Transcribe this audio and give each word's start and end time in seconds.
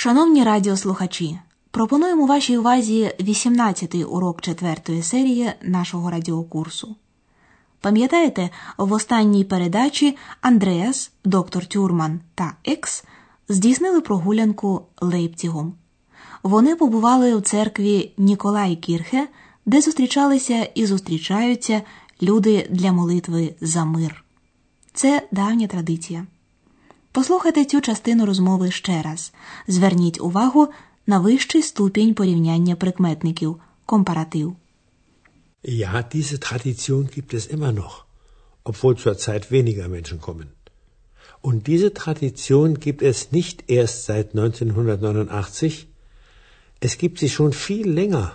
Шановні 0.00 0.44
радіослухачі, 0.44 1.38
пропонуємо 1.70 2.26
вашій 2.26 2.58
увазі 2.58 3.10
18-й 3.20 4.02
урок 4.02 4.40
четвертої 4.40 5.02
серії 5.02 5.52
нашого 5.62 6.10
радіокурсу. 6.10 6.96
Пам'ятаєте, 7.80 8.50
в 8.76 8.92
останній 8.92 9.44
передачі 9.44 10.16
Андреас, 10.40 11.10
доктор 11.24 11.66
Тюрман 11.66 12.20
та 12.34 12.52
Екс 12.64 13.04
здійснили 13.48 14.00
прогулянку 14.00 14.82
Лейпцігом. 15.00 15.74
Вони 16.42 16.76
побували 16.76 17.34
у 17.34 17.40
церкві 17.40 18.12
Ніколай 18.18 18.76
Кірхе, 18.76 19.28
де 19.66 19.80
зустрічалися 19.80 20.68
і 20.74 20.86
зустрічаються 20.86 21.82
люди 22.22 22.68
для 22.70 22.92
молитви 22.92 23.54
за 23.60 23.84
мир. 23.84 24.24
Це 24.92 25.28
давня 25.32 25.66
традиція. 25.66 26.26
Послухайте 27.18 27.64
цю 27.64 27.80
частину 27.80 28.26
розмови 28.26 28.70
ще 28.70 29.02
раз. 29.02 29.32
Зверніть 29.68 30.20
увагу 30.20 30.68
на 31.06 31.18
вищий 31.18 31.62
ступінь 31.62 32.14
порівняння 32.14 32.76
прикметників 32.76 33.60
компаратив. 33.86 34.56
Ja, 35.64 36.04
diese 36.14 36.38
Tradition 36.38 37.18
gibt 37.18 37.34
es 37.34 37.54
immer 37.54 37.72
noch, 37.72 38.04
obwohl 38.64 38.94
zurzeit 38.96 39.50
weniger 39.50 39.88
Menschen 39.88 40.20
kommen. 40.20 40.48
Und 41.42 41.58
diese 41.68 41.90
Tradition 42.02 42.68
gibt 42.86 43.02
es 43.02 43.32
nicht 43.32 43.56
erst 43.68 44.04
seit 44.04 44.26
1989, 44.34 45.86
es 46.80 46.98
gibt 47.02 47.18
sie 47.18 47.28
schon 47.28 47.52
viel 47.52 47.88
länger. 48.00 48.28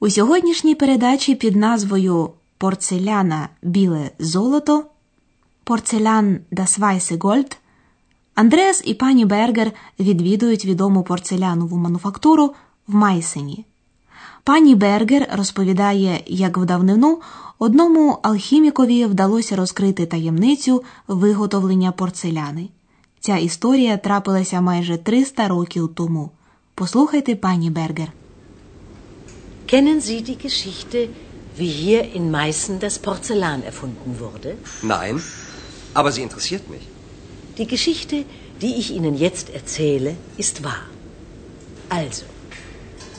У 0.00 0.10
сьогоднішній 0.10 0.74
передачі 0.74 1.34
під 1.34 1.56
назвою 1.56 2.30
Порцеляна 2.58 3.48
біле 3.62 4.10
золото 4.18 4.91
Порцелян 5.64 6.40
das 6.50 6.78
Weiße 6.78 7.18
Gold 7.18 7.56
Андреас 8.34 8.82
і 8.84 8.94
пані 8.94 9.24
Бергер 9.24 9.72
відвідують 10.00 10.64
відому 10.64 11.02
порцелянову 11.02 11.76
мануфактуру 11.76 12.54
в 12.88 12.94
Майсені. 12.94 13.64
Пані 14.44 14.74
Бергер 14.74 15.28
розповідає, 15.32 16.22
як 16.26 16.58
в 16.58 16.64
давнину 16.64 17.20
одному 17.58 18.18
алхімікові 18.22 19.04
вдалося 19.04 19.56
розкрити 19.56 20.06
таємницю 20.06 20.82
виготовлення 21.08 21.92
порцеляни. 21.92 22.68
Ця 23.20 23.36
історія 23.36 23.96
трапилася 23.96 24.60
майже 24.60 24.96
300 24.96 25.48
років 25.48 25.90
тому. 25.94 26.30
Послухайте 26.74 27.36
пані 27.36 27.70
Бергер. 27.70 28.12
Kennen 29.72 30.00
Sie 30.00 30.20
die 30.28 30.38
Geschichte, 30.46 31.08
wie 31.58 31.72
hier 31.82 32.02
in 32.16 32.30
Meißen 32.30 32.78
das 32.78 32.98
Porzellan 33.06 33.60
erfunden 33.70 34.10
wurde? 34.22 34.50
Nein, 34.82 35.14
aber 35.94 36.12
sie 36.12 36.22
interessiert 36.22 36.68
mich. 36.70 36.82
Die 37.58 37.66
Geschichte, 37.66 38.24
die 38.60 38.74
ich 38.76 38.92
Ihnen 38.92 39.16
jetzt 39.16 39.50
erzähle, 39.50 40.16
ist 40.36 40.64
wahr. 40.64 40.86
Also, 41.88 42.24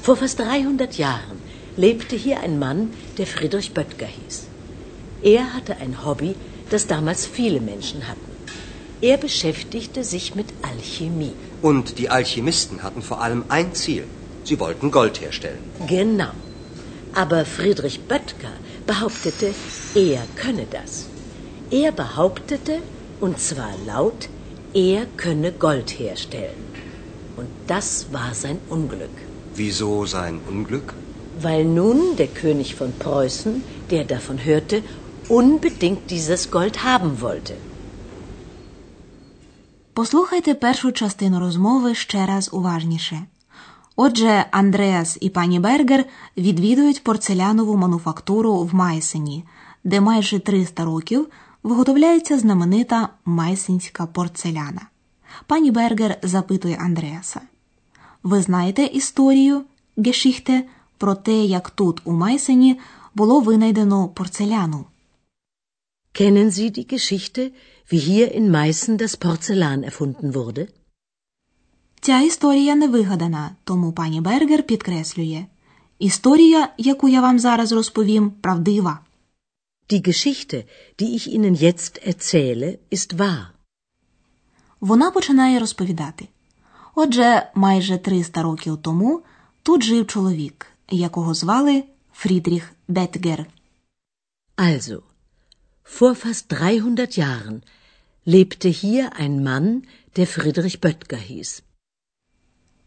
vor 0.01 0.17
fast 0.17 0.39
300 0.39 0.97
Jahren 0.97 1.37
lebte 1.77 2.15
hier 2.15 2.39
ein 2.39 2.59
Mann, 2.59 2.91
der 3.17 3.27
Friedrich 3.27 3.73
Böttger 3.73 4.07
hieß. 4.07 4.43
Er 5.21 5.53
hatte 5.53 5.77
ein 5.77 6.05
Hobby, 6.05 6.35
das 6.69 6.87
damals 6.87 7.25
viele 7.25 7.61
Menschen 7.61 8.07
hatten. 8.07 8.31
Er 9.01 9.17
beschäftigte 9.17 10.03
sich 10.03 10.33
mit 10.33 10.47
Alchemie. 10.61 11.33
Und 11.61 11.99
die 11.99 12.09
Alchemisten 12.09 12.83
hatten 12.83 13.01
vor 13.01 13.21
allem 13.21 13.43
ein 13.49 13.73
Ziel. 13.73 14.05
Sie 14.43 14.59
wollten 14.59 14.91
Gold 14.91 15.21
herstellen. 15.21 15.59
Genau. 15.87 16.31
Aber 17.13 17.45
Friedrich 17.45 18.01
Böttger 18.01 18.53
behauptete, 18.87 19.53
er 19.93 20.23
könne 20.35 20.65
das. 20.69 21.05
Er 21.81 21.91
behauptete, 21.91 22.73
und 23.25 23.39
zwar 23.39 23.73
laut, 23.91 24.21
er 24.75 25.01
könne 25.23 25.51
Gold 25.51 25.89
herstellen. 26.03 26.63
Und 27.39 27.49
das 27.65 27.87
war 28.15 28.31
sein 28.43 28.59
Unglück. 28.69 29.15
Wieso 29.55 30.05
sein 30.05 30.35
Unglück? 30.51 30.93
Weil 31.45 31.65
nun 31.65 32.15
der 32.21 32.27
König 32.41 32.75
von 32.75 32.91
Preußen, 33.05 33.63
der 33.89 34.03
davon 34.05 34.37
hörte, 34.49 34.83
unbedingt 35.29 36.11
dieses 36.11 36.51
Gold 36.51 36.83
haben 36.83 37.21
wollte. 37.21 37.55
Послухайте 39.93 40.53
першу 40.53 40.91
частину 40.91 41.39
розмови 41.39 41.95
ще 41.95 42.25
раз 42.25 42.49
уважніше. 42.53 43.23
Отже, 43.95 44.45
Андреас 44.51 45.17
і 45.21 45.29
пані 45.29 45.59
Бергер 45.59 46.05
відвідують 46.37 47.03
порцелянову 47.03 47.77
мануфактуру 47.77 48.57
в 48.57 48.75
Майсені, 48.75 49.45
де 49.83 50.01
майже 50.01 50.39
300 50.39 50.85
років 50.85 51.27
виготовляється 51.63 52.39
знаменита 52.39 53.09
майсинська 53.25 54.05
порцеляна. 54.05 54.81
Пані 55.47 55.71
Бергер 55.71 56.19
запитує 56.23 56.75
Андреаса: 56.75 57.41
Ви 58.23 58.41
знаєте 58.41 58.83
історію 58.83 59.63
Гешіхте 59.97 60.63
про 60.97 61.15
те, 61.15 61.45
як 61.45 61.69
тут, 61.69 62.01
у 62.03 62.11
Майсені, 62.11 62.79
було 63.15 63.39
винайдено 63.39 64.07
порцеляну? 64.07 64.85
Kennen 66.19 66.51
Sie 66.51 66.69
die 66.77 66.85
Geschichte, 66.93 67.51
wie 67.91 67.99
hier 68.09 68.27
in 68.39 68.51
Meißen 68.51 68.97
das 68.97 69.13
Porzellan 69.17 69.83
erfunden 69.83 70.31
wurde? 70.31 70.67
Ця 72.01 72.21
історія 72.21 72.75
не 72.75 72.87
вигадана, 72.87 73.55
тому 73.63 73.93
пані 73.93 74.21
Бергер 74.21 74.63
підкреслює: 74.63 75.45
історія, 75.99 76.69
яку 76.77 77.09
я 77.09 77.21
вам 77.21 77.39
зараз 77.39 77.71
розповім, 77.71 78.31
правдива. 78.31 78.99
Die 79.91 80.01
Geschichte, 80.01 80.65
die 80.99 81.15
ich 81.15 81.25
Ihnen 81.35 81.55
jetzt 81.55 81.93
erzähle, 82.11 82.79
ist 82.89 83.17
wahr. 83.17 83.49
Вона 84.79 85.11
починає 85.11 85.59
розповідати. 85.59 86.27
Отже, 86.95 87.51
майже 87.55 87.97
300 87.97 88.41
років 88.41 88.77
тому 88.77 89.21
тут 89.63 89.83
жив 89.83 90.07
чоловік, 90.07 90.67
якого 90.89 91.33
звали 91.33 91.83
Фрідріх 92.13 92.71
Бетгер. 92.87 93.45
Also, 94.57 95.01
vor 95.99 96.25
fast 96.25 96.47
300 96.47 97.17
Jahren 97.17 97.61
lebte 98.25 98.69
hier 98.69 99.11
ein 99.19 99.43
Mann, 99.43 99.83
der 100.15 100.27
Friedrich 100.27 100.79
Böttger 100.79 101.19
hieß. 101.31 101.63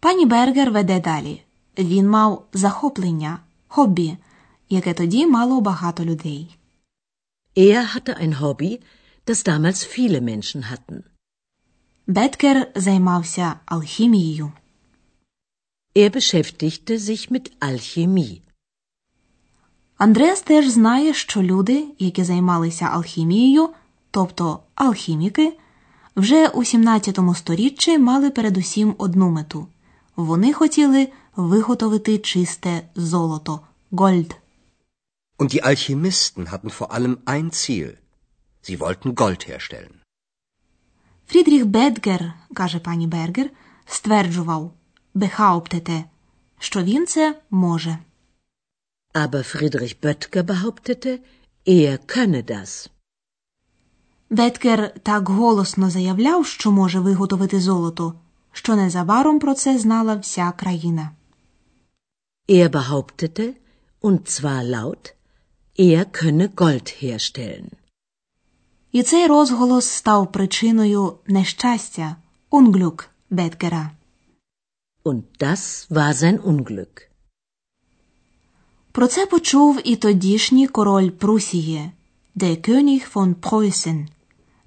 Пані 0.01 0.27
Бергер 0.27 0.71
веде 0.71 1.01
далі. 1.01 1.43
Він 1.79 2.09
мав 2.09 2.47
захоплення, 2.53 3.39
хобі, 3.69 4.17
яке 4.71 4.95
тоді 4.95 5.27
мало 5.27 5.61
багато 5.61 6.05
людей. 6.05 6.56
Er 7.57 7.95
hatte 7.95 8.19
ein 8.19 8.39
Hobby, 8.41 8.81
das 9.25 9.43
damals 9.43 9.83
viele 9.85 10.21
Menschen 10.21 10.71
hatten. 10.71 11.05
Беткер 12.07 12.73
займався 12.75 13.61
алхімією. 13.65 14.53
Er 15.97 16.11
beschäftigte 16.11 16.99
sich 16.99 17.31
mit 17.31 17.53
Alchemie. 17.61 18.41
Андреас 19.99 20.41
теж 20.43 20.69
знає, 20.69 21.15
що 21.15 21.43
люди, 21.43 21.87
які 21.99 22.25
займалися 22.25 22.85
алхімією, 22.85 23.69
тобто 24.11 24.61
алхіміки, 24.75 25.59
вже 26.17 26.49
у 26.49 26.65
17 26.65 27.19
сторіччі 27.37 27.99
мали 27.99 28.31
передусім 28.31 28.95
одну 28.99 29.31
мету. 29.31 29.67
Вони 30.17 30.53
хотіли 30.53 31.09
виготовити 31.37 32.19
чисте 32.19 32.83
золото 32.95 33.61
гольд. 33.91 34.37
Und 35.41 35.49
die 35.53 35.63
Alchemisten 35.63 36.51
hatten 36.53 36.71
vor 36.71 36.89
allem 36.97 37.15
ein 37.25 37.51
Ziel. 37.53 37.99
Sie 38.67 38.81
wollten 38.81 39.15
Gold 39.15 39.47
herstellen. 39.47 39.97
Фрідріх 41.29 41.67
Бедгер, 41.67 42.33
каже 42.55 42.79
пані 42.79 43.07
Бергер, 43.07 43.51
стверджував 43.87 44.73
бехауптете, 45.15 46.05
що 46.59 46.83
він 46.83 47.07
це 47.07 47.41
може. 47.51 47.99
Aber 49.15 49.43
Friedrich 49.43 49.97
Böttger 50.03 50.43
behauptete, 50.43 51.19
er 51.67 51.99
könne 52.07 52.43
das. 52.51 52.91
Беткер 54.31 54.95
так 55.03 55.29
голосно 55.29 55.91
заявляв, 55.91 56.47
що 56.47 56.73
може 56.73 57.01
виготовити 57.01 57.61
золото, 57.61 58.15
що 58.53 58.77
незабаром 58.77 59.39
про 59.39 59.55
це 59.55 59.79
знала 59.79 60.15
вся 60.15 60.53
країна. 60.53 61.11
Er 62.49 62.69
behauptete, 62.71 63.55
und 64.03 64.21
zwar 64.29 64.63
laut, 64.65 65.16
er 65.79 66.05
könne 66.05 66.49
Gold 66.49 66.89
herstellen. 67.03 67.71
І 68.93 69.03
цей 69.03 69.27
розголос 69.27 69.87
став 69.87 70.33
причиною 70.33 71.13
нещастя, 71.27 72.17
унглюк 72.51 73.11
Беткера. 73.31 73.91
Und 75.05 75.23
das 75.41 75.91
war 75.91 76.15
sein 76.15 76.39
Unglück. 76.39 77.09
Про 78.93 79.07
це 79.07 79.27
почув 79.27 79.81
і 79.85 79.97
тодішній 79.97 80.67
король 80.67 81.11
Прусії, 81.11 81.91
де 82.35 82.47
König 82.47 83.13
von 83.15 83.35
Preußen. 83.35 84.07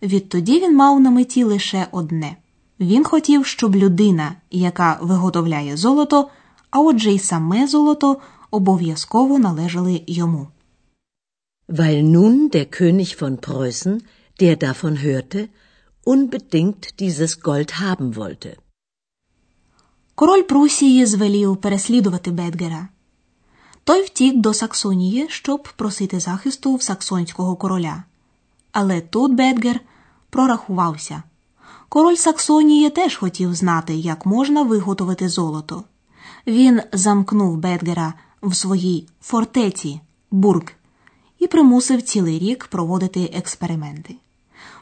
Відтоді 0.01 0.59
він 0.59 0.75
мав 0.75 0.99
на 0.99 1.09
меті 1.11 1.43
лише 1.43 1.87
одне. 1.91 2.35
Він 2.79 3.03
хотів, 3.03 3.45
щоб 3.45 3.75
людина, 3.75 4.35
яка 4.51 4.99
виготовляє 5.01 5.77
золото, 5.77 6.29
а 6.69 6.79
отже 6.79 7.11
й 7.11 7.19
саме 7.19 7.67
золото, 7.67 8.17
обов'язково 8.51 9.39
належали 9.39 10.01
йому. 10.07 10.47
Weil 11.69 12.01
nun 12.01 12.49
der 12.49 12.65
König 12.65 13.15
von 13.15 13.37
Preußen, 13.37 14.01
der 14.39 14.55
davon 14.55 15.03
hörte, 15.03 15.49
unbedingt 16.03 16.99
dieses 16.99 17.41
Gold 17.41 17.79
haben 17.79 18.15
wollte. 18.15 18.57
Король 20.15 20.43
Прусії 20.43 21.05
звелів 21.05 21.57
переслідувати 21.57 22.31
Бедгера. 22.31 22.87
Той 23.83 24.03
втік 24.03 24.37
до 24.37 24.53
Саксонії, 24.53 25.25
щоб 25.29 25.67
просити 25.75 26.19
захисту 26.19 26.75
в 26.75 26.81
саксонського 26.81 27.55
короля. 27.55 28.03
Але 28.71 29.01
тут 29.01 29.33
Бедгер 29.33 29.79
прорахувався. 30.29 31.23
Король 31.89 32.15
Саксонії 32.15 32.89
теж 32.89 33.15
хотів 33.15 33.55
знати, 33.55 33.95
як 33.95 34.25
можна 34.25 34.63
виготовити 34.63 35.29
золото. 35.29 35.83
Він 36.47 36.81
замкнув 36.93 37.57
Бедгера 37.57 38.13
в 38.41 38.55
своїй 38.55 39.07
фортеці 39.21 40.01
Бург 40.31 40.78
і 41.39 41.47
примусив 41.47 42.01
цілий 42.01 42.39
рік 42.39 42.67
проводити 42.67 43.31
експерименти. 43.33 44.15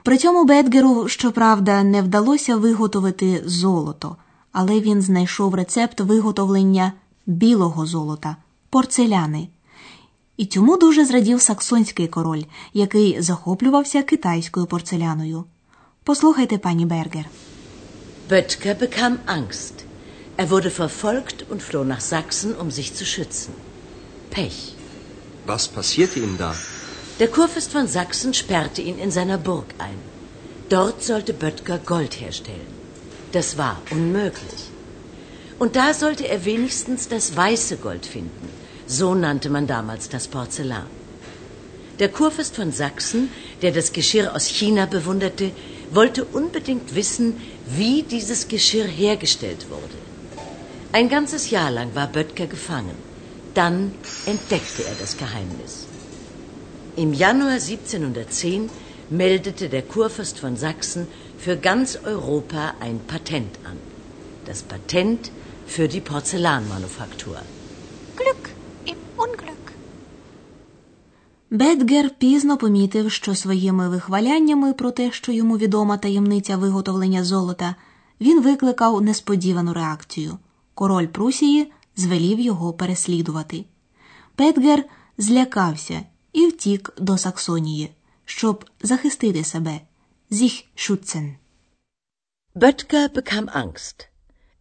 При 0.03 0.17
цьому 0.17 0.45
Бедгеру, 0.45 1.07
щоправда, 1.07 1.83
не 1.83 2.01
вдалося 2.01 2.55
виготовити 2.55 3.43
золото, 3.45 4.15
але 4.51 4.79
він 4.79 5.01
знайшов 5.01 5.55
рецепт 5.55 5.99
виготовлення 5.99 6.93
білого 7.25 7.85
золота, 7.85 8.35
порцеляни. 8.69 9.47
І 10.37 10.45
цьому 10.45 10.77
дуже 10.77 11.05
зрадів 11.05 11.41
саксонський 11.41 12.07
король, 12.07 12.43
який 12.73 13.21
захоплювався 13.21 14.03
китайською 14.03 14.65
порцеляною. 14.65 15.43
Послухайте, 16.03 16.57
пані 16.57 16.85
Бергер. 16.85 17.25
Böttger 18.29 18.79
bekam 18.79 19.17
Angst. 19.25 19.73
Er 20.37 20.49
wurde 20.49 20.69
verfolgt 20.69 21.37
und 21.51 21.61
floh 21.67 21.85
nach 21.93 22.01
Sachsen, 22.01 22.51
um 22.61 22.71
sich 22.71 22.93
zu 22.93 23.05
schützen. 23.05 23.51
Pech. 24.29 24.76
Was 25.47 25.69
passierte 25.69 26.19
ihm 26.19 26.37
da? 26.37 26.53
Der 27.19 27.29
Kurfürst 27.29 27.71
von 27.71 27.87
Sachsen 27.87 28.33
sperrte 28.33 28.81
ihn 28.81 28.99
in 28.99 29.11
seiner 29.11 29.37
Burg 29.37 29.69
ein. 29.77 29.99
Dort 30.67 31.03
sollte 31.03 31.33
Böttger 31.33 31.77
Gold 31.79 32.19
herstellen. 32.19 32.73
Das 33.31 33.57
war 33.57 33.81
unmöglich. 33.89 34.63
Und 35.57 35.77
da 35.77 35.93
sollte 35.93 36.27
er 36.27 36.43
wenigstens 36.43 37.07
das 37.07 37.35
weiße 37.37 37.77
Gold 37.77 38.05
finden. 38.05 38.49
So 38.85 39.15
nannte 39.15 39.49
man 39.49 39.67
damals 39.67 40.09
das 40.09 40.27
Porzellan. 40.27 40.89
Der 41.99 42.09
Kurfürst 42.09 42.55
von 42.57 42.73
Sachsen, 42.73 43.29
der 43.61 43.71
das 43.71 43.93
Geschirr 43.93 44.35
aus 44.35 44.47
China 44.47 44.85
bewunderte, 44.85 45.51
wollte 45.89 46.25
unbedingt 46.25 46.93
wissen, 46.93 47.41
wie 47.65 48.03
dieses 48.03 48.49
Geschirr 48.49 48.85
hergestellt 48.85 49.69
wurde. 49.69 49.99
Ein 50.91 51.07
ganzes 51.07 51.49
Jahr 51.49 51.71
lang 51.71 51.95
war 51.95 52.07
Böttger 52.07 52.47
gefangen. 52.47 53.06
Dann 53.56 53.92
entdeckte 54.26 54.82
er 54.90 54.96
das 55.02 55.12
Geheimnis. 55.22 55.72
Im 56.96 57.12
Januar 57.12 57.58
1710 57.58 58.70
meldete 59.10 59.68
der 59.68 59.82
Kurfürst 59.82 60.38
von 60.38 60.56
Sachsen 60.56 61.06
für 61.38 61.56
ganz 61.56 61.98
Europa 62.04 62.74
ein 62.80 62.98
Patent 63.06 63.58
an. 63.64 63.78
Das 64.46 64.62
Patent 64.62 65.30
für 65.66 65.88
die 65.88 66.00
Porzellanmanufaktur. 66.00 67.38
Glück 68.16 68.44
im 68.84 68.98
Unglück. 69.16 69.72
Бедгер 71.50 72.10
пізно 72.18 72.56
помітив, 72.56 73.12
що 73.12 73.34
своїми 73.34 73.88
вихваляннями 73.88 74.72
про 74.72 74.90
те, 74.90 75.12
що 75.12 75.32
йому 75.32 75.58
відома 75.58 75.96
таємниця 75.96 76.56
виготовлення 76.56 77.24
золота, 77.24 77.74
він 78.20 78.42
викликав 78.42 79.02
несподівану 79.02 79.72
реакцію. 79.72 80.38
Король 80.74 81.06
Прусії 81.06 81.72
звелів 81.97 82.39
його 82.39 82.73
переслідувати. 82.73 83.65
Бедгер 84.37 84.85
злякався 85.17 86.01
і 86.33 86.47
втік 86.47 86.93
до 86.97 87.17
Саксонії, 87.17 87.91
щоб 88.25 88.65
захистити 88.81 89.43
себе. 89.43 89.81
Sich 90.31 90.65
schützen. 90.75 91.35
Böttger 92.55 93.09
bekam 93.15 93.49
Angst. 93.63 93.97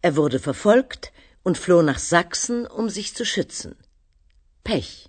Er 0.02 0.12
wurde 0.16 0.38
verfolgt 0.38 1.02
und 1.44 1.56
floh 1.64 1.82
nach 1.82 1.98
Sachsen, 1.98 2.58
um 2.78 2.88
sich 2.88 3.08
zu 3.16 3.24
schützen. 3.24 3.74
Pech. 4.62 5.08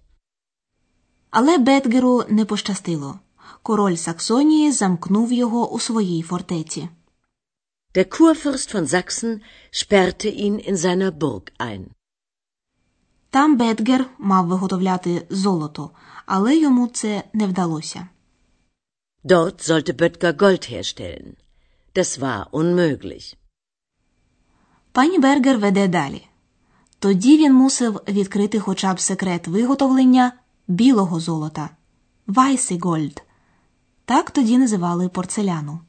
Але 1.29 1.57
Бетгеру 1.57 2.23
не 2.29 2.45
пощастило. 2.45 3.19
Король 3.63 3.95
Саксонії 3.95 4.71
замкнув 4.71 5.33
його 5.33 5.71
у 5.71 5.79
своїй 5.79 6.21
фортеці. 6.21 6.89
Der 7.95 8.05
Kurfürst 8.05 8.73
von 8.75 8.85
Sachsen 8.85 9.41
sperrte 9.71 10.29
ihn 10.29 10.59
in 10.69 10.75
seiner 10.77 11.11
Burg 11.11 11.51
ein. 11.59 11.96
Там 13.37 13.57
Бетгер 13.57 14.05
мав 14.17 14.47
виготовляти 14.47 15.27
золото, 15.29 15.91
але 16.25 16.57
йому 16.57 16.87
це 16.87 17.23
не 17.33 17.47
вдалося. 17.47 18.07
Dort 19.23 19.69
sollte 19.69 19.93
Böttger 19.93 20.37
Gold 20.37 20.73
herstellen. 20.73 21.33
Das 21.95 22.19
war 22.19 22.49
unmöglich. 22.51 23.35
Пані 24.91 25.19
Бергер 25.19 25.57
веде 25.57 25.87
далі. 25.87 26.27
Тоді 26.99 27.37
він 27.37 27.53
мусив 27.53 28.01
відкрити 28.07 28.59
хоча 28.59 28.93
б 28.93 28.99
секрет 28.99 29.47
виготовлення 29.47 30.31
білого 30.67 31.19
золота 31.19 31.69
Weiße 32.27 33.11
Так 34.05 34.31
тоді 34.31 34.57
називали 34.57 35.09
порцеляну. 35.09 35.79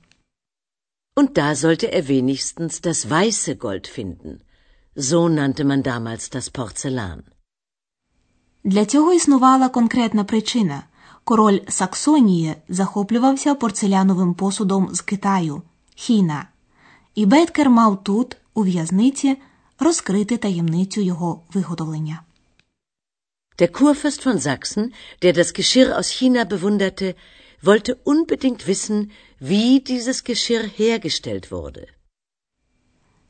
Und 1.17 1.29
da 1.39 1.55
sollte 1.55 1.97
er 1.97 2.03
wenigstens 2.11 2.83
das 2.83 3.09
weiße 3.09 3.59
Gold 3.59 3.87
finden. 3.99 4.41
So 4.97 5.29
nannte 5.29 5.65
man 5.65 5.83
damals 5.83 6.31
das 6.35 6.51
Porzellan. 6.51 7.38
Для 8.69 8.85
цього 8.85 9.13
існувала 9.13 9.69
конкретна 9.69 10.25
причина. 10.25 10.83
Король 11.25 11.61
Саксонії 11.69 12.55
захоплювався 12.69 13.55
порцеляновим 13.55 14.35
посудом 14.35 14.89
з 14.93 15.01
Китаю 15.01 15.63
Хіна, 15.95 16.49
і 17.15 17.27
Беткер 17.27 17.71
мав 17.71 18.05
тут, 18.05 18.37
у 18.55 18.63
в'язниці, 18.63 19.37
розкрити 19.79 20.37
таємницю 20.37 21.01
його 21.01 21.43
виготовлення. 21.55 22.23
Der 23.59 23.71
Kurfürst 23.81 24.27
von 24.27 24.39
Sachsen, 24.39 24.93
der 25.23 25.39
das 25.39 25.59
Geschirr 25.59 25.97
aus 25.99 26.11
China 26.19 26.45
bewunderte, 26.45 27.15
wollte 27.63 27.95
unbedingt 28.05 28.69
wissen, 28.69 29.11
wie 29.41 29.81
dieses 29.91 30.31
Geschirr 30.31 30.81
hergestellt 30.81 31.51
wurde. 31.51 31.87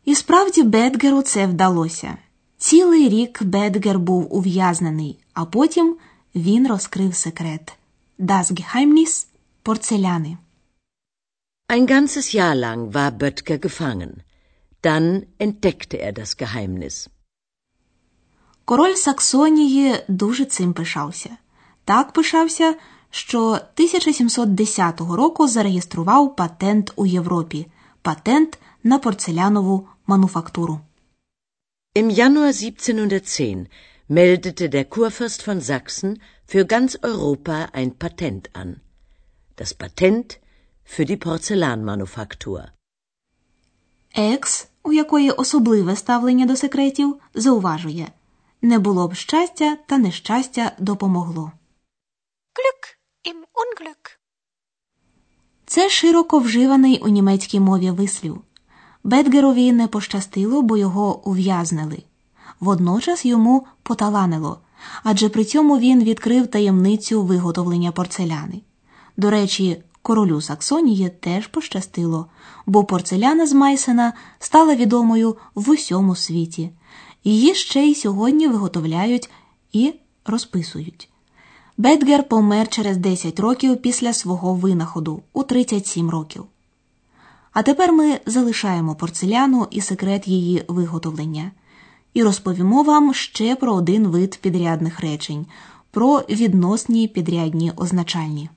І 0.05 0.15
справді 0.15 0.63
Бедгеру 0.63 1.23
це 1.23 1.47
вдалося. 1.47 2.19
Цілий 2.59 3.09
рік 3.09 3.43
Бедгер 3.43 3.99
був 3.99 4.37
ув'язнений, 4.37 5.19
а 5.41 5.45
потім 5.45 5.97
він 6.35 6.69
розкрив 6.69 7.15
секрет 7.15 7.79
Das 8.19 8.53
Geheimnis 8.53 9.27
порцеляни. 9.63 10.37
Ein 11.69 11.87
ganzes 11.87 12.27
Jahr 12.35 12.57
lang 12.57 12.81
war 12.95 13.11
Böttger 13.23 13.59
gefangen. 13.67 14.13
Dann 14.83 15.07
entdeckte 15.39 15.97
er 16.07 16.13
das 16.13 16.31
Geheimnis. 16.43 17.09
Король 18.65 18.95
Саксонії 18.95 19.95
дуже 20.09 20.45
цим 20.45 20.73
пишався. 20.73 21.31
Так 21.85 22.13
пишався, 22.13 22.75
що 23.11 23.39
1710 23.41 25.01
року 25.01 25.49
зареєстрував 25.49 26.37
патент 26.37 26.93
у 26.97 27.07
Європі 27.07 27.67
патент 28.03 28.59
на 28.83 28.99
порцелянову 28.99 29.89
мануфактуру. 30.07 30.81
Im 31.97 32.11
Januar 32.11 32.53
1710 32.53 33.67
meldete 34.09 34.69
der 34.71 34.85
Kurfürst 34.85 35.43
von 35.43 35.61
Sachsen 35.61 36.21
für 36.47 36.65
ganz 36.65 36.99
Europa 37.03 37.69
ein 37.73 37.91
Patent 37.99 38.45
an. 38.55 38.81
Das 39.57 39.75
Patent 39.75 40.41
für 40.85 41.05
die 41.05 41.17
Porzellanmanufaktur. 41.17 42.63
Екс, 44.15 44.69
у 44.83 44.93
якої 44.93 45.31
особливе 45.31 45.97
ставлення 45.97 46.47
до 46.47 46.57
секретів, 46.57 47.17
зауважує 47.35 48.09
не 48.63 48.79
було 48.79 49.09
б 49.09 49.15
щастя, 49.15 49.77
та 49.87 49.99
нещастя 49.99 50.73
допомогло. 50.79 51.53
Glück 52.55 52.97
im 53.33 53.37
Unglück. 53.37 54.19
Це 55.67 55.91
широко 55.91 56.39
вживаний 56.39 56.99
у 56.99 57.09
німецькій 57.09 57.61
мові 57.61 57.91
вислів. 57.91 58.41
Бетгерові 59.05 59.73
не 59.73 59.87
пощастило, 59.89 60.63
бо 60.63 60.77
його 60.77 61.29
ув'язнили. 61.29 62.03
Водночас 62.61 63.27
йому 63.27 63.67
поталанило, 63.83 64.59
адже 65.05 65.29
при 65.29 65.45
цьому 65.45 65.79
він 65.79 66.05
відкрив 66.05 66.47
таємницю 66.47 67.23
виготовлення 67.23 67.93
порцеляни. 67.93 68.61
До 69.17 69.31
речі, 69.31 69.83
королю 70.03 70.41
Саксонії 70.41 71.09
теж 71.21 71.47
пощастило, 71.47 72.27
бо 72.67 72.85
порцеляна 72.85 73.47
з 73.47 73.53
Майсена 73.53 74.13
стала 74.39 74.75
відомою 74.75 75.37
в 75.55 75.71
усьому 75.71 76.17
світі. 76.17 76.71
Її 77.25 77.55
ще 77.55 77.87
й 77.87 77.95
сьогодні 77.95 78.49
виготовляють 78.49 79.31
і 79.73 79.95
розписують. 80.25 81.09
Бетгер 81.79 82.29
помер 82.29 82.69
через 82.69 82.97
10 82.97 83.41
років 83.41 83.83
після 83.83 84.13
свого 84.13 84.55
винаходу 84.55 85.23
у 85.33 85.43
37 85.43 86.11
років. 86.11 86.45
А 87.53 87.63
тепер 87.63 87.93
ми 87.93 88.21
залишаємо 88.27 88.95
порцеляну 88.95 89.67
і 89.71 89.81
секрет 89.81 90.29
її 90.29 90.65
виготовлення 90.69 91.51
і 92.19 92.23
розповімо 92.23 92.83
вам 92.83 93.15
ще 93.15 93.57
про 93.57 93.75
один 93.75 94.09
вид 94.09 94.39
підрядних 94.43 95.01
речень 95.01 95.47
про 95.91 96.19
відносні 96.19 97.09
підрядні 97.09 97.73
означальні. 97.77 98.51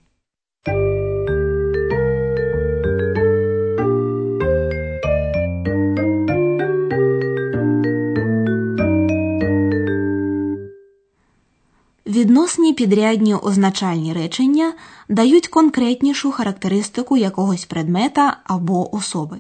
Відносні 12.05 12.73
підрядні 12.73 13.35
означальні 13.35 14.13
речення 14.13 14.73
дають 15.09 15.47
конкретнішу 15.47 16.31
характеристику 16.31 17.17
якогось 17.17 17.65
предмета 17.65 18.37
або 18.43 18.95
особи. 18.95 19.37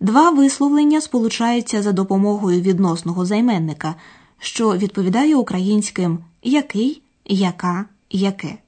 Два 0.00 0.30
висловлення 0.30 1.00
сполучаються 1.00 1.82
за 1.82 1.92
допомогою 1.92 2.60
відносного 2.60 3.26
займенника, 3.26 3.94
що 4.38 4.76
відповідає 4.76 5.36
українським 5.36 6.18
який, 6.42 7.02
яка, 7.24 7.86
яке. 8.10 8.58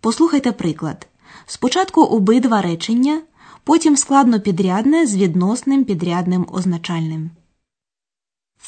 Послухайте 0.00 0.52
приклад. 0.52 1.06
Спочатку 1.46 2.02
обидва 2.02 2.62
речення, 2.62 3.22
потім 3.64 3.96
складно 3.96 4.40
підрядне 4.40 5.06
з 5.06 5.16
відносним 5.16 5.84
підрядним 5.84 6.46
означальним. 6.52 7.30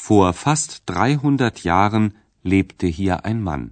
Vor 0.09 0.33
fast 0.45 0.83
300 0.85 1.51
Jahren 1.65 2.11
lebte 2.45 2.87
hier 2.87 3.17
ein 3.25 3.43
Mann. 3.45 3.71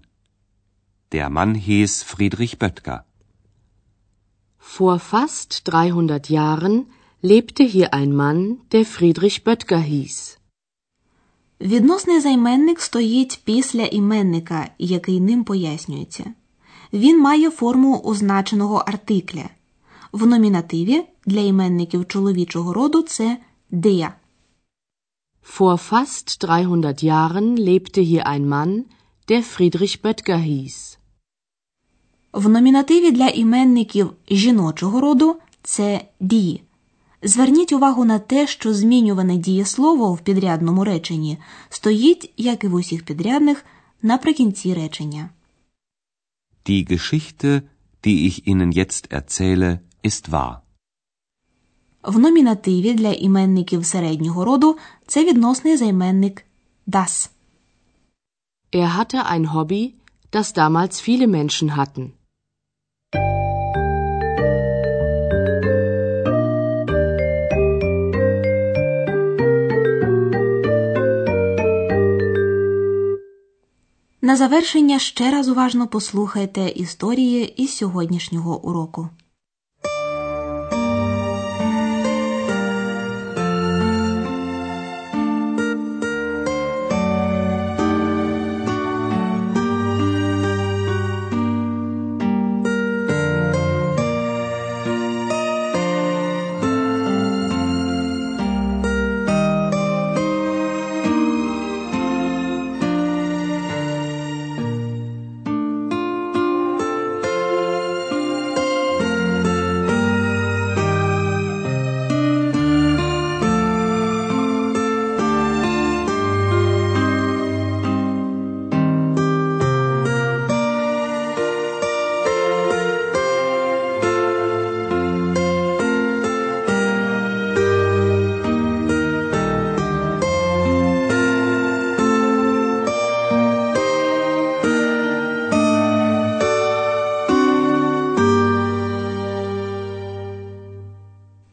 Der 1.12 1.28
Mann 1.30 1.54
hieß 1.54 1.92
Friedrich 2.04 2.58
Böttger. 2.58 3.00
Vor 4.78 4.98
fast 5.10 5.64
300 5.64 6.30
Jahren 6.30 6.84
lebte 7.22 7.64
hier 7.64 7.92
ein 7.92 8.12
Mann, 8.12 8.58
der 8.72 8.84
Friedrich 8.84 9.44
Böttger 9.44 9.80
hieß. 9.80 10.36
Відносний 11.60 12.20
займенник 12.20 12.80
стоїть 12.80 13.40
після 13.44 13.84
іменника, 13.84 14.70
який 14.78 15.20
ним 15.20 15.44
пояснюється. 15.44 16.34
Він 16.92 17.20
має 17.20 17.50
форму 17.50 18.00
означеного 18.04 18.76
артикля. 18.76 19.44
В 20.12 20.26
номінативі 20.26 21.02
для 21.26 21.40
іменників 21.40 22.08
чоловічого 22.08 22.72
роду 22.72 23.02
це 23.02 23.36
«der». 23.72 24.12
Vor 25.58 25.90
fast 25.90 26.40
300 26.40 27.04
Jahren 27.04 27.56
lebte 27.56 28.00
hier 28.00 28.24
ein 28.26 28.48
Mann, 28.48 28.84
der 29.28 29.42
Friedrich 29.42 30.02
Böttger 30.02 30.38
hieß. 30.38 30.98
В 32.32 32.48
номінативі 32.48 33.10
для 33.10 33.28
іменників 33.28 34.12
жіночого 34.30 35.00
роду 35.00 35.36
це 35.62 36.04
«die». 36.20 36.60
Зверніть 37.22 37.72
увагу 37.72 38.04
на 38.04 38.18
те, 38.18 38.46
що 38.46 38.74
змінюване 38.74 39.36
дієслово 39.36 40.14
в 40.14 40.20
підрядному 40.20 40.84
реченні 40.84 41.38
стоїть, 41.68 42.32
як 42.36 42.64
і 42.64 42.68
в 42.68 42.74
усіх 42.74 43.04
підрядних, 43.04 43.64
наприкінці 44.02 44.74
речення. 44.74 45.30
Die 46.66 46.92
Geschichte, 46.92 47.62
die 48.04 48.18
ich 48.28 48.48
Ihnen 48.48 48.72
jetzt 48.72 49.12
erzähle, 49.12 49.78
ist 50.04 50.28
wahr. 50.30 50.56
В 52.02 52.18
номінативі 52.18 52.94
для 52.94 53.12
іменників 53.12 53.86
середнього 53.86 54.44
роду 54.44 54.78
це 55.06 55.24
відносний 55.24 55.76
займенник 55.76 56.44
das. 56.86 57.30
Er 58.72 58.98
hatte 58.98 59.26
ein 59.32 59.54
Hobby, 59.54 59.92
das 60.32 60.54
damals 60.54 61.00
viele 61.08 61.26
Menschen 61.26 61.76
hatten. 61.76 62.10
На 74.30 74.36
завершення 74.36 74.98
ще 74.98 75.30
раз 75.30 75.48
уважно 75.48 75.86
послухайте 75.86 76.68
історії 76.68 77.62
із 77.62 77.76
сьогоднішнього 77.76 78.64
уроку. 78.64 79.08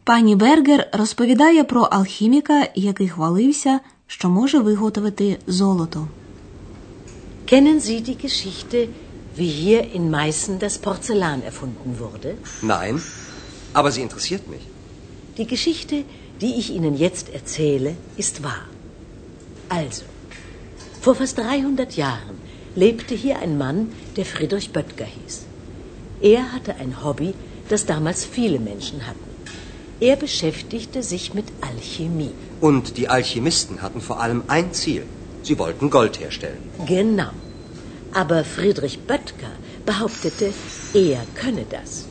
Пані 0.07 0.37
Бергер 0.37 0.89
розповідає 0.93 1.65
про 1.65 1.81
алхіміка, 1.81 2.69
який 2.75 3.09
хвалився, 3.09 3.81
що 4.07 4.29
може 4.29 4.59
виготовити 4.59 5.39
золото. 5.47 6.09
Kennen 7.47 7.81
Sie 7.81 8.01
die 8.09 8.17
Geschichte, 8.25 8.89
wie 9.39 9.51
hier 9.63 9.83
in 9.97 10.11
Meißen 10.11 10.59
das 10.59 10.79
Porzellan 10.79 11.41
erfunden 11.51 11.91
wurde? 12.03 12.31
Nein, 12.63 12.95
aber 13.75 13.91
sie 13.95 14.03
interessiert 14.09 14.45
mich. 14.55 14.65
Die 15.39 15.47
Geschichte, 15.55 15.97
die 16.41 16.53
ich 16.61 16.69
Ihnen 16.77 16.95
jetzt 17.07 17.27
erzähle, 17.39 17.91
ist 18.23 18.43
wahr. 18.43 18.65
Also, 19.69 20.05
vor 21.01 21.15
fast 21.15 21.39
300 21.39 21.97
Jahren 21.97 22.37
lebte 22.75 23.15
hier 23.15 23.37
ein 23.45 23.59
Mann, 23.59 23.79
der 24.17 24.27
Friedrich 24.33 24.69
Böttger 24.73 25.09
hieß. 25.17 25.37
Er 26.21 26.53
hatte 26.53 26.73
ein 26.83 26.93
Hobby, 27.03 27.35
das 27.69 27.87
damals 27.87 28.25
viele 28.25 28.59
Menschen 28.59 29.07
hatten. 29.09 29.26
Er 30.00 30.16
beschäftigte 30.16 31.02
sich 31.02 31.34
mit 31.34 31.46
Alchemie. 31.62 32.34
Und 32.62 32.98
die 32.98 33.10
Alchemisten 33.10 33.82
hatten 33.82 34.02
vor 34.02 34.20
allem 34.20 34.44
ein 34.48 34.72
Ziel. 34.74 35.04
Sie 35.42 35.58
wollten 35.58 35.90
Gold 35.90 36.20
herstellen. 36.20 36.62
Genau. 36.86 37.32
Aber 38.14 38.44
Friedrich 38.44 39.00
Böttger 39.00 39.54
behauptete, 39.86 40.54
er 40.94 41.22
könne 41.36 41.66
das. 41.70 42.06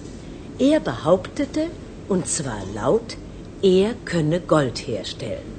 Er 0.59 0.81
behauptete, 0.81 1.69
und 2.09 2.27
zwar 2.27 2.61
laut, 2.75 3.17
er 3.63 3.95
könne 4.05 4.41
Gold 4.41 4.79
herstellen. 4.87 5.53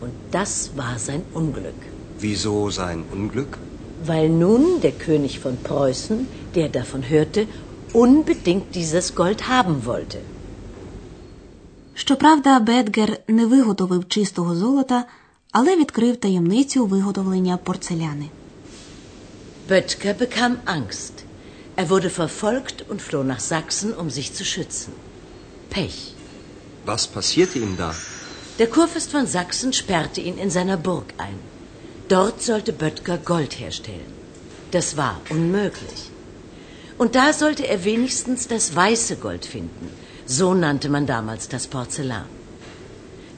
Und 0.00 0.12
das 0.32 0.72
war 0.76 0.98
sein 0.98 1.22
Unglück. 1.32 1.80
Wieso 2.18 2.70
sein 2.70 3.04
Unglück? 3.12 3.58
Weil 4.04 4.28
nun 4.28 4.80
der 4.80 4.92
König 4.92 5.38
von 5.38 5.56
Preußen, 5.58 6.26
der 6.56 6.68
davon 6.68 7.08
hörte, 7.08 7.46
unbedingt 7.92 8.74
dieses 8.74 9.14
Gold 9.14 9.48
haben 9.48 9.84
wollte. 9.86 10.18
Щоправда, 11.95 12.59
Бедгер 12.59 13.19
не 13.27 13.45
виготовив 13.45 14.07
чистого 14.07 14.55
золота, 14.55 15.05
але 15.51 15.75
відкрив 15.75 16.17
таємницю 16.17 16.85
виготовлення 16.85 17.57
порцеляни. 17.57 18.29
Böttger 19.69 20.13
bekam 20.19 20.53
Angst. 20.65 21.13
Er 21.77 21.89
wurde 21.89 22.09
verfolgt 22.09 22.77
und 22.89 22.99
floh 23.07 23.25
nach 23.31 23.41
Sachsen, 23.51 23.89
um 24.01 24.07
sich 24.17 24.29
zu 24.37 24.43
schützen. 24.51 24.91
Pech. 25.73 25.97
Was 26.85 27.03
passierte 27.17 27.59
ihm 27.59 27.73
da? 27.77 27.91
Der 28.59 28.69
Kurfürst 28.75 29.11
von 29.11 29.25
Sachsen 29.27 29.71
sperrte 29.73 30.21
ihn 30.21 30.37
in 30.43 30.49
seiner 30.57 30.77
Burg 30.87 31.07
ein. 31.17 31.39
Dort 32.07 32.41
sollte 32.49 32.71
Böttger 32.83 33.17
Gold 33.17 33.53
herstellen. 33.63 34.11
Das 34.71 34.87
war 35.01 35.15
unmöglich. 35.29 36.01
Und 36.97 37.11
da 37.19 37.33
sollte 37.33 37.67
er 37.67 37.83
wenigstens 37.91 38.47
das 38.47 38.65
weiße 38.75 39.15
Gold 39.17 39.45
finden. 39.45 39.87
so 40.38 40.54
nannte 40.54 40.88
man 40.88 41.06
damals 41.06 41.48
das 41.48 41.66
Porzellan. 41.66 42.24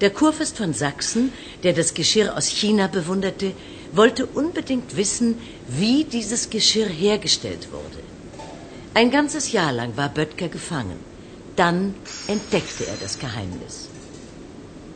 Der 0.01 0.11
Kurfürst 0.11 0.59
von 0.59 0.73
Sachsen, 0.75 1.33
der 1.65 1.73
das 1.73 1.93
Geschirr 1.95 2.37
aus 2.37 2.47
China 2.47 2.87
bewunderte, 2.87 3.53
wollte 3.91 4.27
unbedingt 4.27 4.97
wissen, 4.97 5.39
wie 5.67 6.05
dieses 6.05 6.51
Geschirr 6.51 6.87
hergestellt 6.87 7.73
wurde. 7.73 8.03
Ein 8.95 9.11
ganzes 9.11 9.51
Jahr 9.51 9.73
lang 9.73 9.97
war 9.97 10.09
Böttger 10.09 10.49
gefangen. 10.49 11.01
Dann 11.57 11.97
entdeckte 12.29 12.87
er 12.87 12.99
das 13.01 13.19
Geheimnis. 13.19 13.89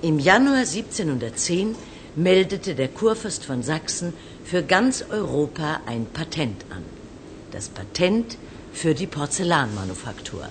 Im 0.01 0.21
Januar 0.21 0.59
1710 0.59 1.75
meldete 2.15 2.77
der 2.77 2.89
Kurfürst 3.01 3.45
von 3.45 3.65
Sachsen 3.65 4.13
für 4.45 4.63
ganz 4.63 5.05
Europa 5.11 5.81
ein 5.87 6.07
Patent 6.07 6.65
an. 6.71 6.85
Das 7.51 7.69
Patent 7.69 8.37
für 8.73 8.95
die 8.95 9.09
Porzellanmanufaktur. 9.09 10.49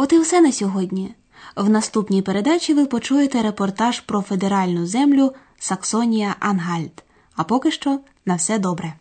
От 0.00 0.12
і 0.12 0.18
все 0.18 0.40
на 0.40 0.52
сьогодні. 0.52 1.14
В 1.56 1.70
наступній 1.70 2.22
передачі 2.22 2.74
ви 2.74 2.86
почуєте 2.86 3.42
репортаж 3.42 4.00
про 4.00 4.22
федеральну 4.22 4.86
землю 4.86 5.34
Саксонія 5.58 6.36
Ангальт 6.40 7.04
А 7.36 7.44
поки 7.44 7.70
що 7.70 8.00
на 8.26 8.34
все 8.34 8.58
добре. 8.58 8.94